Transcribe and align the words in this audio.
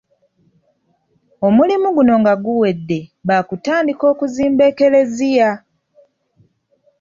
Omulimu 1.47 1.87
guno 1.95 2.13
nga 2.21 2.33
guwedde 2.43 2.99
baakutandika 3.27 4.03
okuzimba 4.13 4.63
ekkereziya. 4.69 5.49